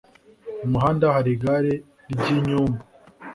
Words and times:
Mu 0.59 0.67
muhanda 0.73 1.05
hari 1.15 1.29
igare 1.35 1.73
ry'inyumbu. 2.11 2.79